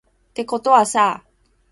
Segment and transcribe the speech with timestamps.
[0.33, 1.23] てことはさ